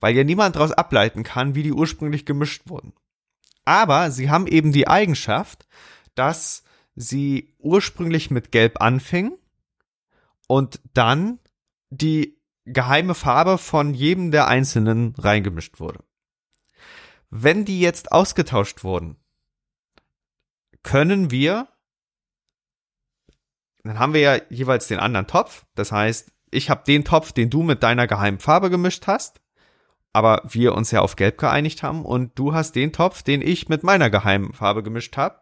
[0.00, 2.92] Weil ja niemand daraus ableiten kann, wie die ursprünglich gemischt wurden.
[3.64, 5.66] Aber sie haben eben die Eigenschaft,
[6.14, 6.62] dass
[6.94, 9.36] sie ursprünglich mit Gelb anfingen
[10.46, 11.38] und dann
[11.90, 16.00] die geheime Farbe von jedem der Einzelnen reingemischt wurde.
[17.30, 19.16] Wenn die jetzt ausgetauscht wurden,
[20.82, 21.68] können wir,
[23.84, 25.66] dann haben wir ja jeweils den anderen Topf.
[25.74, 29.40] Das heißt, ich habe den Topf, den du mit deiner geheimen Farbe gemischt hast,
[30.18, 33.68] aber wir uns ja auf Gelb geeinigt haben und du hast den Topf, den ich
[33.68, 35.36] mit meiner geheimen Farbe gemischt habe,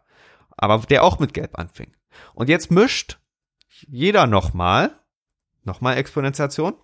[0.55, 1.91] aber der auch mit Gelb anfing.
[2.35, 3.17] Und jetzt mischt
[3.87, 4.91] jeder nochmal,
[5.63, 6.75] nochmal Exponentiation,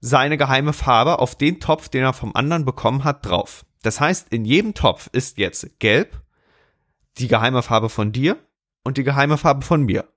[0.00, 3.66] seine geheime Farbe auf den Topf, den er vom anderen bekommen hat, drauf.
[3.82, 6.22] Das heißt, in jedem Topf ist jetzt gelb,
[7.18, 8.38] die geheime Farbe von dir
[8.82, 10.08] und die geheime Farbe von mir.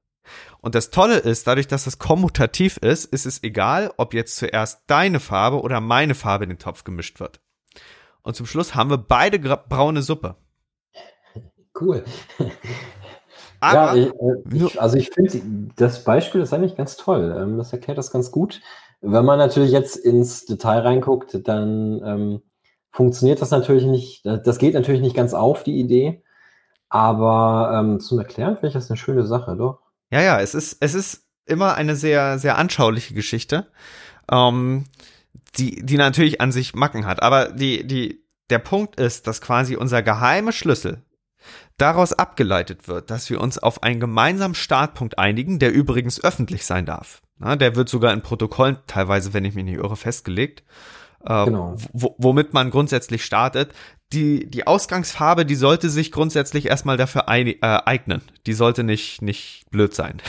[0.62, 4.84] Und das Tolle ist, dadurch, dass das kommutativ ist, ist es egal, ob jetzt zuerst
[4.88, 7.40] deine Farbe oder meine Farbe in den Topf gemischt wird.
[8.22, 10.36] Und zum Schluss haben wir beide braune Suppe.
[11.80, 12.04] Cool.
[13.60, 17.36] Aber, ja, ich, äh, ich, also ich finde, das Beispiel ist eigentlich ganz toll.
[17.40, 18.60] Ähm, das erklärt das ganz gut.
[19.02, 22.42] Wenn man natürlich jetzt ins Detail reinguckt, dann ähm,
[22.92, 26.24] funktioniert das natürlich nicht, das geht natürlich nicht ganz auf, die Idee.
[26.90, 29.80] Aber ähm, zum Erklären finde ich das eine schöne Sache, doch.
[30.12, 33.68] Ja, ja, es ist, es ist immer eine sehr, sehr anschauliche Geschichte,
[34.30, 34.86] ähm,
[35.58, 37.22] die, die natürlich an sich Macken hat.
[37.22, 41.02] Aber die, die, der Punkt ist, dass quasi unser geheime Schlüssel
[41.78, 46.86] daraus abgeleitet wird, dass wir uns auf einen gemeinsamen Startpunkt einigen, der übrigens öffentlich sein
[46.86, 47.22] darf.
[47.40, 50.64] Na, der wird sogar in Protokollen teilweise, wenn ich mich nicht irre, festgelegt.
[51.26, 51.76] Äh, genau.
[51.94, 53.74] womit man grundsätzlich startet.
[54.14, 58.22] Die, die Ausgangsfarbe, die sollte sich grundsätzlich erstmal dafür ein, äh, eignen.
[58.46, 60.22] Die sollte nicht, nicht blöd sein.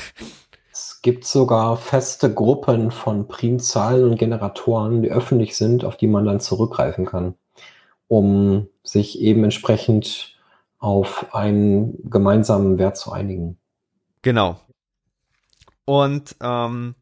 [0.71, 6.25] Es gibt sogar feste Gruppen von Primzahlen und Generatoren, die öffentlich sind, auf die man
[6.25, 7.35] dann zurückgreifen kann,
[8.09, 10.37] um sich eben entsprechend
[10.79, 13.59] auf einen gemeinsamen Wert zu einigen.
[14.23, 14.61] Genau.
[15.85, 16.95] Und ähm,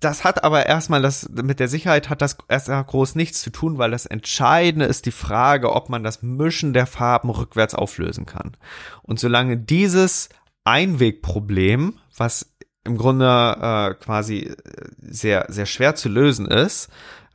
[0.00, 3.78] das hat aber erstmal das, mit der Sicherheit hat das erstmal groß nichts zu tun,
[3.78, 8.52] weil das Entscheidende ist die Frage, ob man das Mischen der Farben rückwärts auflösen kann.
[9.02, 10.28] Und solange dieses
[10.64, 12.52] Einwegproblem, was
[12.84, 14.54] im Grunde äh, quasi
[15.00, 16.88] sehr, sehr schwer zu lösen ist,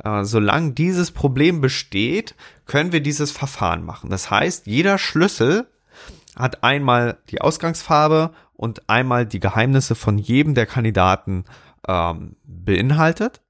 [0.04, 4.10] äh, solange dieses Problem besteht, können wir dieses Verfahren machen.
[4.10, 5.68] Das heißt, jeder Schlüssel
[6.36, 11.46] hat einmal die Ausgangsfarbe und einmal die Geheimnisse von jedem der Kandidaten
[11.88, 13.42] ähm, beinhaltet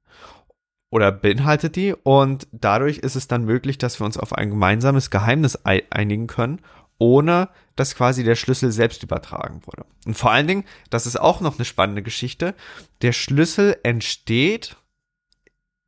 [0.89, 5.09] oder beinhaltet die und dadurch ist es dann möglich, dass wir uns auf ein gemeinsames
[5.09, 6.61] Geheimnis einigen können,
[6.97, 9.85] ohne dass quasi der Schlüssel selbst übertragen wurde.
[10.05, 12.53] Und vor allen Dingen, das ist auch noch eine spannende Geschichte,
[13.01, 14.75] der Schlüssel entsteht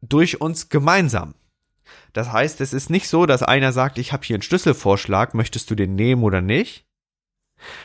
[0.02, 1.36] durch uns gemeinsam.
[2.14, 5.70] Das heißt, es ist nicht so, dass einer sagt, ich habe hier einen Schlüsselvorschlag, möchtest
[5.70, 6.86] du den nehmen oder nicht?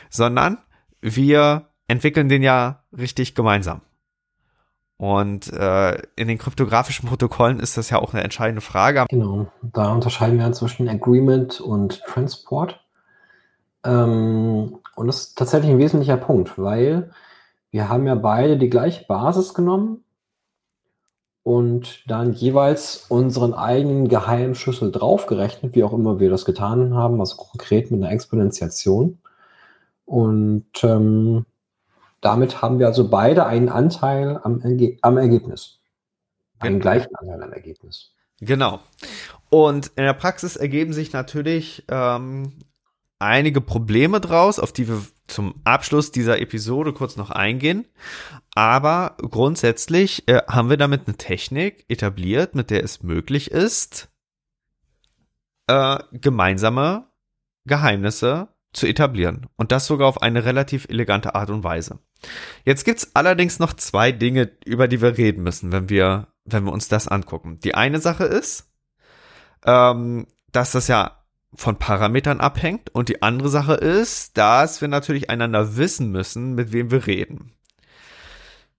[0.09, 0.57] Sondern
[1.01, 3.81] wir entwickeln den ja richtig gemeinsam.
[4.99, 9.05] Und äh, in den kryptografischen Protokollen ist das ja auch eine entscheidende Frage.
[9.09, 12.83] Genau, da unterscheiden wir zwischen Agreement und Transport.
[13.85, 17.11] Ähm, und das ist tatsächlich ein wesentlicher Punkt, weil
[17.71, 20.03] wir haben ja beide die gleiche Basis genommen
[21.43, 27.21] und dann jeweils unseren eigenen geheimen Schlüssel draufgerechnet, wie auch immer wir das getan haben,
[27.21, 29.19] also konkret mit einer Exponentiation.
[30.03, 31.45] Und ähm,
[32.21, 35.79] damit haben wir also beide einen Anteil am, Erge am Ergebnis.
[36.59, 36.81] Einen genau.
[36.81, 38.13] gleichen Anteil am Ergebnis.
[38.41, 38.79] Genau.
[39.49, 42.53] Und in der Praxis ergeben sich natürlich ähm,
[43.19, 47.85] einige Probleme draus, auf die wir zum Abschluss dieser Episode kurz noch eingehen.
[48.55, 54.09] Aber grundsätzlich äh, haben wir damit eine Technik etabliert, mit der es möglich ist,
[55.67, 57.07] äh, gemeinsame
[57.65, 59.47] Geheimnisse zu etablieren.
[59.55, 61.99] Und das sogar auf eine relativ elegante Art und Weise.
[62.65, 66.73] Jetzt gibt's allerdings noch zwei Dinge, über die wir reden müssen, wenn wir, wenn wir
[66.73, 67.59] uns das angucken.
[67.61, 68.69] Die eine Sache ist,
[69.65, 75.29] ähm, dass das ja von Parametern abhängt und die andere Sache ist, dass wir natürlich
[75.29, 77.53] einander wissen müssen, mit wem wir reden.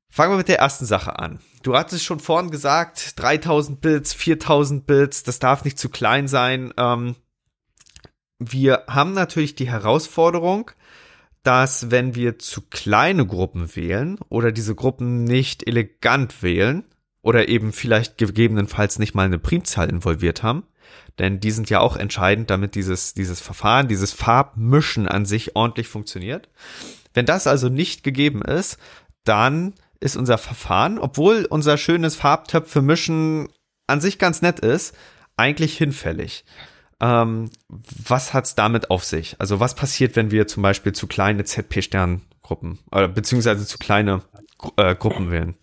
[0.08, 1.40] Fangen wir mit der ersten Sache an.
[1.62, 6.72] Du hattest schon vorhin gesagt, 3000 Bits, 4000 Bits, das darf nicht zu klein sein.
[6.76, 7.16] Ähm,
[8.38, 10.70] wir haben natürlich die Herausforderung,
[11.42, 16.84] dass wenn wir zu kleine Gruppen wählen oder diese Gruppen nicht elegant wählen
[17.22, 20.64] oder eben vielleicht gegebenenfalls nicht mal eine Primzahl involviert haben,
[21.18, 25.88] denn die sind ja auch entscheidend, damit dieses, dieses Verfahren, dieses Farbmischen an sich ordentlich
[25.88, 26.48] funktioniert.
[27.14, 28.78] Wenn das also nicht gegeben ist,
[29.24, 33.48] dann ist unser Verfahren, obwohl unser schönes Farbtöpfe mischen
[33.86, 34.96] an sich ganz nett ist,
[35.36, 36.44] eigentlich hinfällig.
[37.00, 39.36] Ähm, was hat's damit auf sich?
[39.38, 44.22] Also was passiert, wenn wir zum Beispiel zu kleine ZP-Sterngruppen äh, beziehungsweise zu kleine
[44.76, 45.54] äh, Gruppen wählen?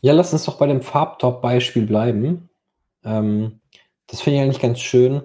[0.00, 2.50] Ja, lass uns doch bei dem Farbtop-Beispiel bleiben.
[3.04, 3.60] Ähm,
[4.08, 5.22] das finde ich eigentlich ganz schön.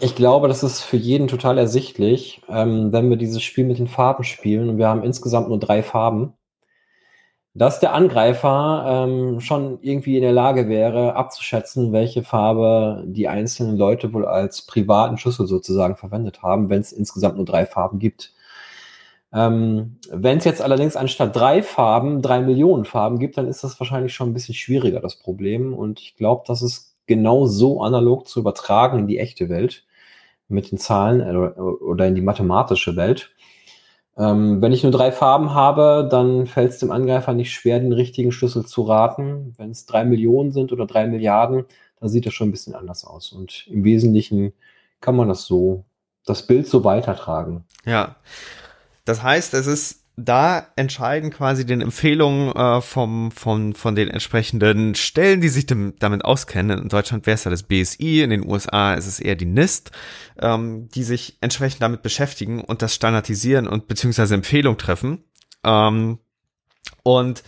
[0.00, 3.86] Ich glaube, das ist für jeden total ersichtlich, ähm, wenn wir dieses Spiel mit den
[3.88, 6.34] Farben spielen und wir haben insgesamt nur drei Farben
[7.54, 13.76] dass der Angreifer ähm, schon irgendwie in der Lage wäre, abzuschätzen, welche Farbe die einzelnen
[13.76, 18.34] Leute wohl als privaten Schlüssel sozusagen verwendet haben, wenn es insgesamt nur drei Farben gibt.
[19.32, 23.78] Ähm, wenn es jetzt allerdings anstatt drei Farben drei Millionen Farben gibt, dann ist das
[23.80, 25.74] wahrscheinlich schon ein bisschen schwieriger, das Problem.
[25.74, 29.84] Und ich glaube, das ist genau so analog zu übertragen in die echte Welt
[30.48, 33.33] mit den Zahlen äh, oder in die mathematische Welt.
[34.16, 37.92] Ähm, wenn ich nur drei Farben habe, dann fällt es dem Angreifer nicht schwer, den
[37.92, 39.54] richtigen Schlüssel zu raten.
[39.56, 41.64] Wenn es drei Millionen sind oder drei Milliarden,
[42.00, 43.32] dann sieht das schon ein bisschen anders aus.
[43.32, 44.52] Und im Wesentlichen
[45.00, 45.84] kann man das so,
[46.24, 47.64] das Bild so weitertragen.
[47.84, 48.16] Ja.
[49.04, 54.94] Das heißt, es ist da entscheiden quasi den Empfehlungen äh, vom, von, von den entsprechenden
[54.94, 56.78] Stellen, die sich dem, damit auskennen.
[56.78, 59.90] In Deutschland wäre es ja das BSI, in den USA ist es eher die NIST,
[60.38, 65.24] ähm, die sich entsprechend damit beschäftigen und das standardisieren und beziehungsweise Empfehlungen treffen.
[65.64, 66.18] Ähm,
[67.02, 67.42] und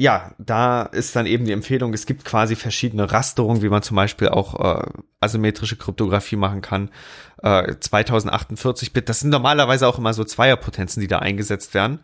[0.00, 3.96] ja, da ist dann eben die Empfehlung, es gibt quasi verschiedene Rasterungen, wie man zum
[3.96, 4.86] Beispiel auch äh,
[5.20, 6.88] asymmetrische Kryptographie machen kann.
[7.42, 12.00] Äh, 2048-Bit, das sind normalerweise auch immer so Zweierpotenzen, die da eingesetzt werden.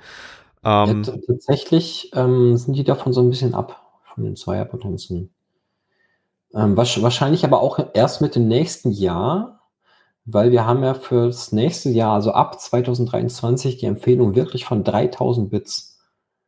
[0.62, 5.32] Ähm, ja, tatsächlich ähm, sind die davon so ein bisschen ab, von den Zweierpotenzen.
[6.54, 9.70] Ähm, wahrscheinlich aber auch erst mit dem nächsten Jahr,
[10.26, 14.84] weil wir haben ja für das nächste Jahr, also ab 2023, die Empfehlung wirklich von
[14.84, 15.95] 3000 Bits.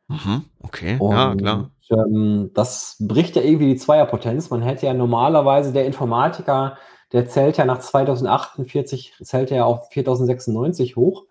[0.09, 1.71] Mhm, okay, und, ja, klar.
[1.91, 4.49] Ähm, das bricht ja irgendwie die Zweierpotenz.
[4.49, 6.77] Man hätte ja normalerweise der Informatiker,
[7.13, 11.25] der zählt ja nach 2048, zählt ja auf 4096 hoch.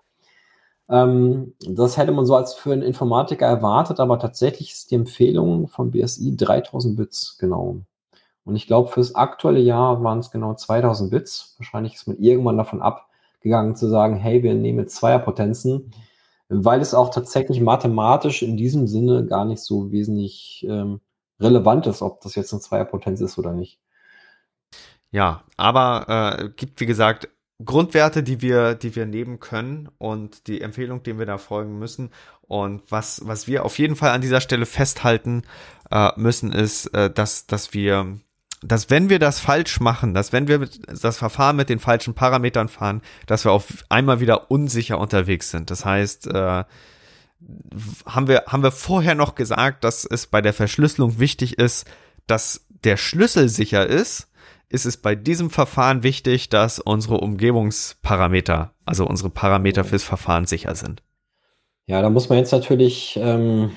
[0.88, 5.68] Ähm, das hätte man so als für einen Informatiker erwartet, aber tatsächlich ist die Empfehlung
[5.68, 7.78] von BSI 3000 Bits, genau.
[8.44, 11.54] Und ich glaube, fürs aktuelle Jahr waren es genau 2000 Bits.
[11.58, 15.92] Wahrscheinlich ist man irgendwann davon abgegangen zu sagen, hey, wir nehmen jetzt Zweierpotenzen
[16.48, 21.00] weil es auch tatsächlich mathematisch in diesem Sinne gar nicht so wesentlich ähm,
[21.40, 23.80] relevant ist, ob das jetzt eine Zweierpotenz ist oder nicht.
[25.10, 27.28] Ja, aber äh, gibt wie gesagt
[27.64, 32.10] Grundwerte, die wir, die wir nehmen können und die Empfehlung, dem wir da folgen müssen.
[32.42, 35.42] Und was, was wir auf jeden Fall an dieser Stelle festhalten
[35.90, 38.18] äh, müssen, ist, äh, dass, dass wir
[38.62, 42.68] dass wenn wir das falsch machen, dass wenn wir das Verfahren mit den falschen Parametern
[42.68, 45.70] fahren, dass wir auf einmal wieder unsicher unterwegs sind.
[45.70, 46.64] Das heißt, äh,
[48.06, 51.86] haben wir haben wir vorher noch gesagt, dass es bei der Verschlüsselung wichtig ist,
[52.26, 54.28] dass der Schlüssel sicher ist,
[54.68, 60.74] ist es bei diesem Verfahren wichtig, dass unsere Umgebungsparameter, also unsere Parameter fürs Verfahren sicher
[60.74, 61.02] sind.
[61.86, 63.70] Ja, da muss man jetzt natürlich ähm,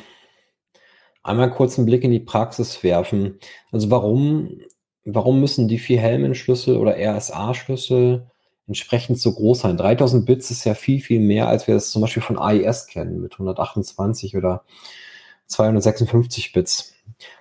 [1.23, 3.39] einmal kurz einen Blick in die Praxis werfen.
[3.71, 4.59] Also warum,
[5.05, 8.27] warum müssen die vier Hellman-Schlüssel oder RSA-Schlüssel
[8.67, 9.77] entsprechend so groß sein?
[9.77, 13.21] 3000 Bits ist ja viel, viel mehr, als wir das zum Beispiel von AES kennen
[13.21, 14.63] mit 128 oder
[15.47, 16.93] 256 Bits.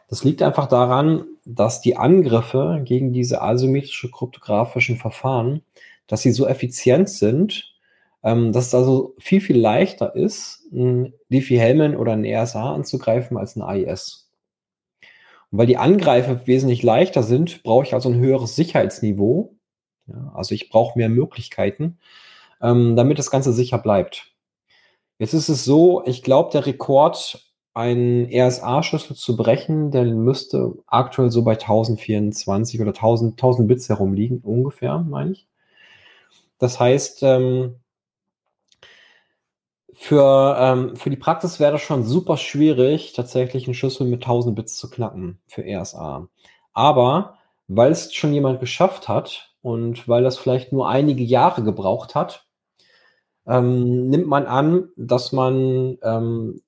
[0.09, 5.63] Das liegt einfach daran, dass die Angriffe gegen diese asymmetrische kryptografischen Verfahren,
[6.07, 7.75] dass sie so effizient sind,
[8.23, 13.57] ähm, dass es also viel, viel leichter ist, ein Diffie-Hellman oder ein RSA anzugreifen als
[13.57, 14.30] ein AES.
[15.51, 19.57] Und weil die Angreifer wesentlich leichter sind, brauche ich also ein höheres Sicherheitsniveau.
[20.07, 21.99] Ja, also ich brauche mehr Möglichkeiten,
[22.61, 24.33] ähm, damit das Ganze sicher bleibt.
[25.19, 31.31] Jetzt ist es so, ich glaube, der Rekord einen RSA-Schlüssel zu brechen, der müsste aktuell
[31.31, 35.47] so bei 1024 oder 1000, 1000 Bits herumliegen, ungefähr, meine ich.
[36.59, 37.80] Das heißt, ähm,
[40.03, 44.57] für, ähm, für die Praxis wäre das schon super schwierig, tatsächlich einen Schlüssel mit 1000
[44.57, 46.27] Bits zu knacken für RSA.
[46.73, 47.35] Aber
[47.69, 52.47] weil es schon jemand geschafft hat und weil das vielleicht nur einige Jahre gebraucht hat,
[53.47, 56.63] ähm, nimmt man an, dass man ähm,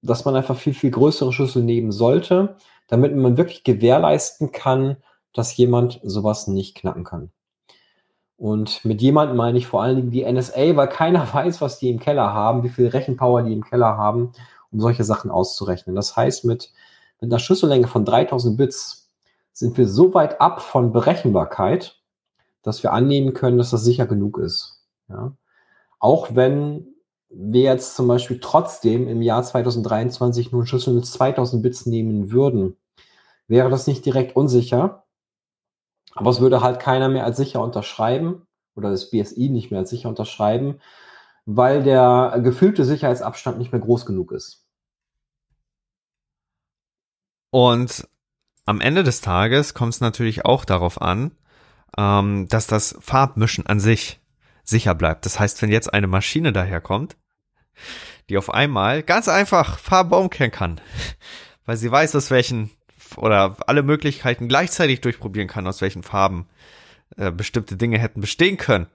[0.00, 2.56] dass man einfach viel, viel größere Schlüssel nehmen sollte,
[2.88, 4.96] damit man wirklich gewährleisten kann,
[5.34, 7.32] dass jemand sowas nicht knacken kann.
[8.36, 11.90] Und mit jemandem meine ich vor allen Dingen die NSA, weil keiner weiß, was die
[11.90, 14.32] im Keller haben, wie viel Rechenpower die im Keller haben,
[14.70, 15.96] um solche Sachen auszurechnen.
[15.96, 16.72] Das heißt, mit,
[17.20, 19.10] mit einer Schlüssellänge von 3000 Bits
[19.52, 21.98] sind wir so weit ab von Berechenbarkeit,
[22.62, 24.82] dass wir annehmen können, dass das sicher genug ist.
[25.08, 25.32] Ja?
[25.98, 26.88] Auch wenn
[27.30, 32.30] wir jetzt zum Beispiel trotzdem im Jahr 2023 nur einen Schlüssel mit 2000 Bits nehmen
[32.30, 32.76] würden,
[33.48, 35.05] wäre das nicht direkt unsicher.
[36.16, 39.90] Aber es würde halt keiner mehr als sicher unterschreiben oder das BSI nicht mehr als
[39.90, 40.80] sicher unterschreiben,
[41.44, 44.64] weil der gefühlte Sicherheitsabstand nicht mehr groß genug ist.
[47.50, 48.08] Und
[48.64, 51.32] am Ende des Tages kommt es natürlich auch darauf an,
[51.96, 54.18] ähm, dass das Farbmischen an sich
[54.64, 55.26] sicher bleibt.
[55.26, 57.16] Das heißt, wenn jetzt eine Maschine daherkommt,
[58.28, 60.80] die auf einmal ganz einfach Farbe umkehren kann,
[61.66, 62.70] weil sie weiß, aus welchen
[63.16, 66.46] oder alle Möglichkeiten gleichzeitig durchprobieren kann, aus welchen Farben
[67.16, 68.86] äh, bestimmte Dinge hätten bestehen können,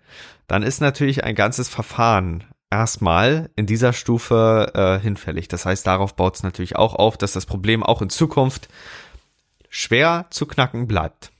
[0.47, 5.47] dann ist natürlich ein ganzes Verfahren erstmal in dieser Stufe äh, hinfällig.
[5.47, 8.69] Das heißt, darauf baut es natürlich auch auf, dass das Problem auch in Zukunft
[9.69, 11.31] schwer zu knacken bleibt.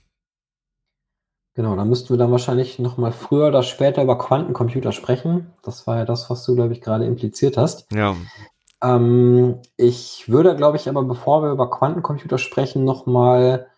[1.54, 5.52] Genau, da müssten wir dann wahrscheinlich noch mal früher oder später über Quantencomputer sprechen.
[5.62, 7.86] Das war ja das, was du, glaube ich, gerade impliziert hast.
[7.92, 8.16] Ja.
[8.82, 13.68] Ähm, ich würde, glaube ich, aber bevor wir über Quantencomputer sprechen, noch mal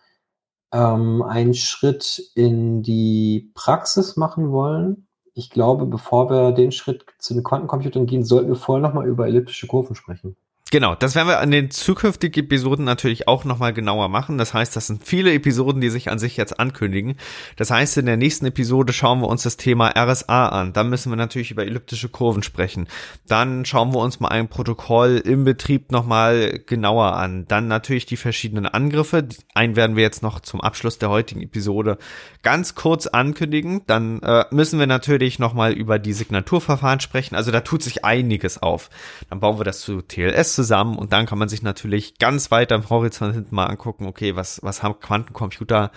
[0.73, 5.07] ähm, einen Schritt in die Praxis machen wollen.
[5.33, 9.07] Ich glaube, bevor wir den Schritt zu den Quantencomputern gehen, sollten wir vorher noch mal
[9.07, 10.35] über elliptische Kurven sprechen.
[10.75, 14.37] Genau, das werden wir an den zukünftigen Episoden natürlich auch nochmal genauer machen.
[14.37, 17.15] Das heißt, das sind viele Episoden, die sich an sich jetzt ankündigen.
[17.55, 20.73] Das heißt, in der nächsten Episode schauen wir uns das Thema RSA an.
[20.73, 22.89] Dann müssen wir natürlich über elliptische Kurven sprechen.
[23.25, 27.45] Dann schauen wir uns mal ein Protokoll im Betrieb nochmal genauer an.
[27.47, 29.29] Dann natürlich die verschiedenen Angriffe.
[29.53, 31.97] Einen werden wir jetzt noch zum Abschluss der heutigen Episode
[32.43, 33.83] ganz kurz ankündigen.
[33.87, 37.35] Dann äh, müssen wir natürlich nochmal über die Signaturverfahren sprechen.
[37.35, 38.89] Also da tut sich einiges auf.
[39.29, 40.64] Dann bauen wir das zu TLS zusammen
[40.97, 44.59] und dann kann man sich natürlich ganz weit am Horizont hinten mal angucken, okay, was,
[44.63, 45.91] was haben Quantencomputer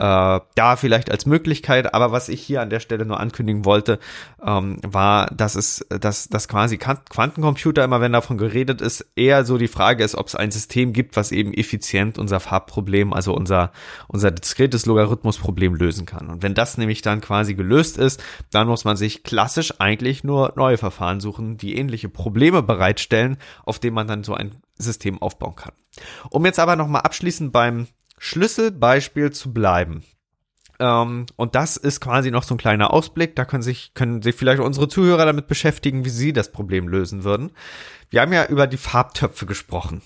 [0.00, 3.98] äh, da vielleicht als Möglichkeit, aber was ich hier an der Stelle nur ankündigen wollte,
[4.42, 9.58] ähm, war, dass es, dass, dass quasi Quantencomputer immer, wenn davon geredet ist, eher so
[9.58, 13.72] die Frage ist, ob es ein System gibt, was eben effizient unser Farbproblem, also unser,
[14.08, 16.30] unser diskretes Logarithmusproblem lösen kann.
[16.30, 20.54] Und wenn das nämlich dann quasi gelöst ist, dann muss man sich klassisch eigentlich nur
[20.56, 23.36] neue Verfahren suchen, die ähnliche Probleme bereitstellen,
[23.66, 25.72] auf denen man dann so ein System aufbauen kann.
[26.30, 27.86] Um jetzt aber nochmal abschließend beim
[28.22, 30.04] Schlüsselbeispiel zu bleiben.
[30.78, 33.34] Ähm, und das ist quasi noch so ein kleiner Ausblick.
[33.34, 37.24] Da können sich, können sich vielleicht unsere Zuhörer damit beschäftigen, wie sie das Problem lösen
[37.24, 37.50] würden.
[38.10, 40.02] Wir haben ja über die Farbtöpfe gesprochen.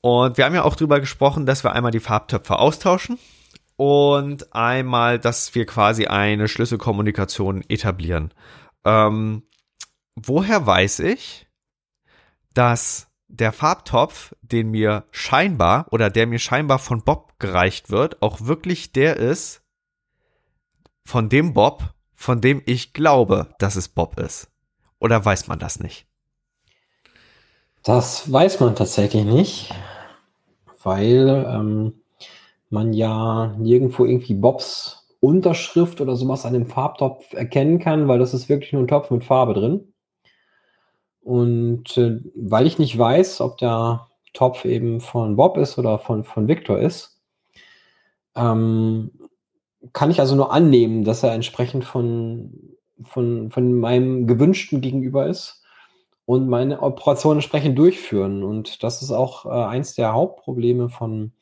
[0.00, 3.18] Und wir haben ja auch darüber gesprochen, dass wir einmal die Farbtöpfe austauschen
[3.76, 8.34] und einmal, dass wir quasi eine Schlüsselkommunikation etablieren.
[8.84, 9.44] Ähm,
[10.16, 11.46] woher weiß ich,
[12.52, 18.42] dass der Farbtopf, den mir scheinbar oder der mir scheinbar von Bob gereicht wird, auch
[18.42, 19.62] wirklich der ist
[21.04, 24.50] von dem Bob, von dem ich glaube, dass es Bob ist.
[24.98, 26.06] Oder weiß man das nicht?
[27.82, 29.74] Das weiß man tatsächlich nicht,
[30.82, 31.94] weil ähm,
[32.68, 38.34] man ja nirgendwo irgendwie Bobs Unterschrift oder sowas an dem Farbtopf erkennen kann, weil das
[38.34, 39.92] ist wirklich nur ein Topf mit Farbe drin.
[41.22, 46.24] Und äh, weil ich nicht weiß, ob der Topf eben von Bob ist oder von,
[46.24, 47.20] von Victor ist,
[48.36, 49.10] ähm,
[49.92, 55.62] kann ich also nur annehmen, dass er entsprechend von, von, von meinem gewünschten Gegenüber ist
[56.26, 58.42] und meine Operation entsprechend durchführen.
[58.44, 61.32] Und das ist auch äh, eins der Hauptprobleme von,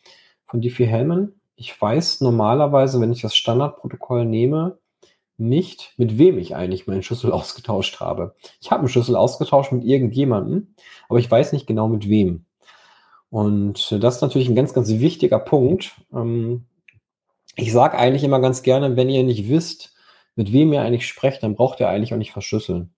[0.47, 1.33] von Diffie-Hellman.
[1.57, 4.79] Ich weiß normalerweise, wenn ich das Standardprotokoll nehme,
[5.39, 8.35] nicht, mit wem ich eigentlich meinen Schlüssel ausgetauscht habe.
[8.61, 10.75] Ich habe einen Schlüssel ausgetauscht mit irgendjemandem,
[11.09, 12.45] aber ich weiß nicht genau mit wem.
[13.31, 15.93] Und das ist natürlich ein ganz, ganz wichtiger Punkt.
[16.13, 16.65] Ähm,
[17.57, 19.95] ich sage eigentlich immer ganz gerne, wenn ihr nicht wisst,
[20.37, 22.95] mit wem ihr eigentlich sprecht, dann braucht ihr eigentlich auch nicht verschlüsseln.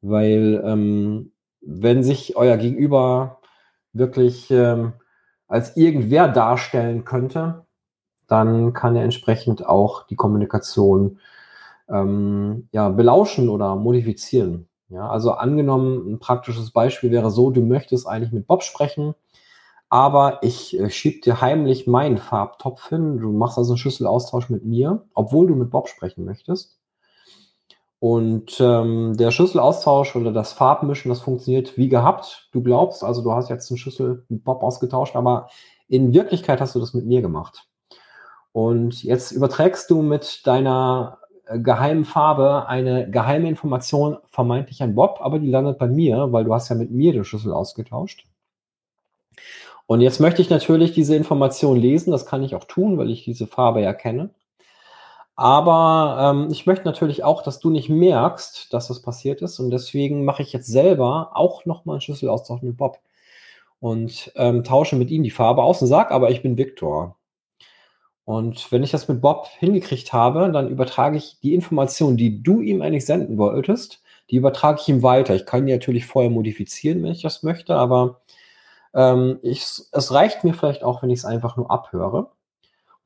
[0.00, 3.40] Weil ähm, wenn sich euer Gegenüber
[3.92, 4.92] wirklich ähm,
[5.48, 7.64] als irgendwer darstellen könnte,
[8.26, 11.18] dann kann er entsprechend auch die Kommunikation
[11.90, 14.68] ähm, ja, belauschen oder modifizieren.
[14.90, 19.14] Ja, also angenommen, ein praktisches Beispiel wäre so, du möchtest eigentlich mit Bob sprechen,
[19.90, 23.18] aber ich äh, schieb dir heimlich meinen Farbtopf hin.
[23.18, 26.78] Du machst also einen Schlüsselaustausch mit mir, obwohl du mit Bob sprechen möchtest.
[28.00, 32.48] Und ähm, der Schlüsselaustausch oder das Farbmischen, das funktioniert wie gehabt.
[32.52, 35.48] Du glaubst, also du hast jetzt einen Schlüssel mit Bob ausgetauscht, aber
[35.88, 37.66] in Wirklichkeit hast du das mit mir gemacht.
[38.52, 41.17] Und jetzt überträgst du mit deiner
[41.50, 46.54] geheimen Farbe eine geheime Information vermeintlich an Bob, aber die landet bei mir, weil du
[46.54, 48.26] hast ja mit mir den Schlüssel ausgetauscht.
[49.86, 52.10] Und jetzt möchte ich natürlich diese Information lesen.
[52.10, 54.30] Das kann ich auch tun, weil ich diese Farbe ja kenne.
[55.34, 59.60] Aber ähm, ich möchte natürlich auch, dass du nicht merkst, dass das passiert ist.
[59.60, 62.98] Und deswegen mache ich jetzt selber auch nochmal einen Schlüsselaustausch mit Bob
[63.80, 67.17] und ähm, tausche mit ihm die Farbe aus und sage aber, ich bin Viktor.
[68.28, 72.60] Und wenn ich das mit Bob hingekriegt habe, dann übertrage ich die Information, die du
[72.60, 75.34] ihm eigentlich senden wolltest, die übertrage ich ihm weiter.
[75.34, 78.20] Ich kann die natürlich vorher modifizieren, wenn ich das möchte, aber
[78.92, 82.18] ähm, ich, es reicht mir vielleicht auch, wenn ich es einfach nur abhöre.
[82.18, 82.30] Und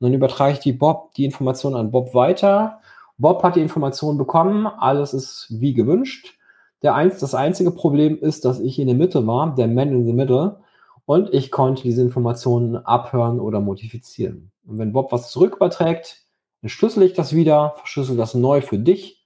[0.01, 2.81] dann übertrage ich die Bob, die Information an Bob weiter.
[3.17, 6.37] Bob hat die Information bekommen, alles ist wie gewünscht.
[6.81, 10.05] Der eins, das einzige Problem ist, dass ich in der Mitte war, der Man in
[10.05, 10.57] the Middle,
[11.05, 14.51] und ich konnte diese Informationen abhören oder modifizieren.
[14.65, 16.25] Und wenn Bob was zurück überträgt,
[16.61, 19.25] dann schlüssel ich das wieder, verschlüssel das neu für dich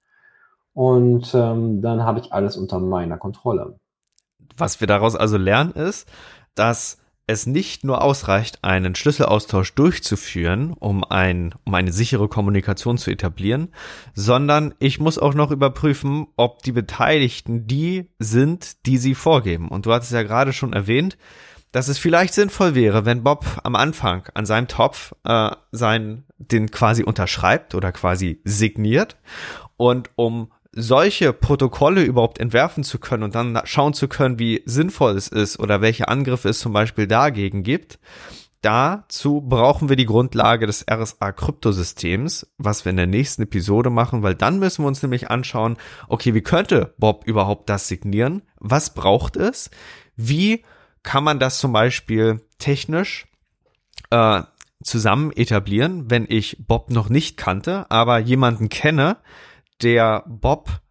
[0.73, 3.79] und ähm, dann habe ich alles unter meiner Kontrolle.
[4.55, 6.07] Was wir daraus also lernen ist,
[6.55, 6.97] dass
[7.27, 13.69] es nicht nur ausreicht, einen Schlüsselaustausch durchzuführen, um, ein, um eine sichere Kommunikation zu etablieren,
[14.13, 19.67] sondern ich muss auch noch überprüfen, ob die Beteiligten die sind, die sie vorgeben.
[19.67, 21.17] Und du hattest ja gerade schon erwähnt,
[21.71, 26.71] dass es vielleicht sinnvoll wäre, wenn Bob am Anfang an seinem Topf äh, sein, den
[26.71, 29.17] quasi unterschreibt oder quasi signiert.
[29.75, 35.15] Und um solche Protokolle überhaupt entwerfen zu können und dann schauen zu können, wie sinnvoll
[35.15, 37.99] es ist oder welche Angriffe es zum Beispiel dagegen gibt,
[38.61, 44.35] dazu brauchen wir die Grundlage des RSA-Kryptosystems, was wir in der nächsten Episode machen, weil
[44.35, 48.43] dann müssen wir uns nämlich anschauen, okay, wie könnte Bob überhaupt das signieren?
[48.59, 49.69] Was braucht es?
[50.15, 50.63] Wie
[51.07, 53.27] kann man das zum Beispiel technisch
[54.09, 54.43] äh,
[54.83, 59.15] zusammen etablieren, wenn ich Bob noch nicht kannte, aber jemanden kenne,
[59.81, 60.81] der Bob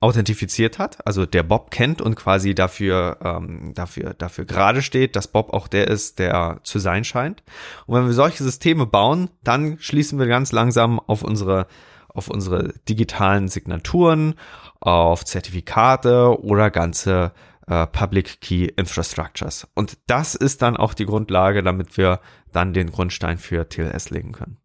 [0.00, 5.28] authentifiziert hat, also der Bob kennt und quasi dafür, ähm, dafür, dafür gerade steht, dass
[5.28, 7.42] Bob auch der ist, der zu sein scheint.
[7.86, 11.66] Und wenn wir solche Systeme bauen, dann schließen wir ganz langsam auf unsere,
[12.08, 14.34] auf unsere digitalen Signaturen,
[14.80, 17.32] auf Zertifikate oder ganze
[17.66, 19.66] äh, Public Key Infrastructures.
[19.74, 22.20] Und das ist dann auch die Grundlage, damit wir
[22.52, 24.58] dann den Grundstein für TLS legen können.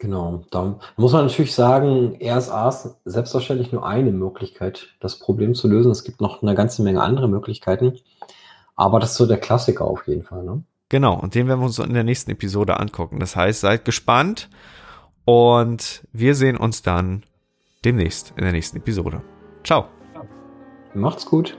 [0.00, 5.66] Genau, da muss man natürlich sagen, RSA ist selbstverständlich nur eine Möglichkeit, das Problem zu
[5.66, 5.90] lösen.
[5.90, 7.98] Es gibt noch eine ganze Menge andere Möglichkeiten,
[8.76, 10.44] aber das ist so der Klassiker auf jeden Fall.
[10.44, 10.62] Ne?
[10.88, 13.18] Genau, und den werden wir uns in der nächsten Episode angucken.
[13.18, 14.48] Das heißt, seid gespannt
[15.24, 17.24] und wir sehen uns dann
[17.84, 19.20] demnächst in der nächsten Episode.
[19.64, 19.86] Ciao.
[20.94, 21.58] Macht's gut.